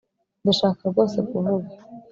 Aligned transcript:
Ndashaka 0.43 0.81
rwose 0.91 1.17
kuvuga 1.29 1.69